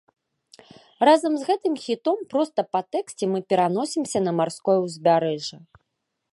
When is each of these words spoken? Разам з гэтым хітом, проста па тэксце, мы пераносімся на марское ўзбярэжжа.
Разам 1.07 1.33
з 1.41 1.49
гэтым 1.49 1.73
хітом, 1.83 2.17
проста 2.33 2.59
па 2.77 2.81
тэксце, 2.97 3.23
мы 3.35 3.39
пераносімся 3.53 4.19
на 4.29 4.37
марское 4.39 4.79
ўзбярэжжа. 4.87 5.57